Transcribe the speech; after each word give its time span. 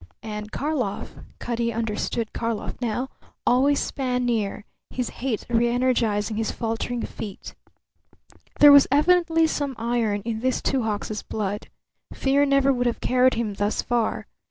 And 0.23 0.51
Karlov 0.51 1.19
Cutty 1.37 1.71
understood 1.71 2.33
Karlov 2.33 2.81
now 2.81 3.09
always 3.45 3.79
span 3.79 4.25
near, 4.25 4.65
his 4.89 5.09
hate 5.21 5.45
reenergizing 5.47 6.37
his 6.37 6.49
faltering 6.49 7.03
feet. 7.03 7.53
There 8.59 8.71
was 8.71 8.87
evidently 8.89 9.45
some 9.45 9.75
iron 9.77 10.23
in 10.25 10.39
this 10.39 10.59
Two 10.59 10.81
Hawks' 10.81 11.21
blood. 11.21 11.69
Fear 12.15 12.47
never 12.47 12.73
would 12.73 12.87
have 12.87 12.99
carried 12.99 13.35
him 13.35 13.53
thus 13.53 13.83
far. 13.83 14.25